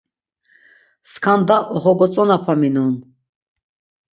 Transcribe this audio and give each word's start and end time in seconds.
Skanda 1.11 1.57
oxogotzonapaminon. 1.75 2.93